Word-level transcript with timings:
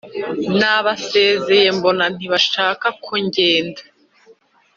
nabasezeye 0.57 1.67
mbona 1.77 2.05
ntibashaka 2.15 2.87
ko 3.03 3.11
ngenda 3.25 3.81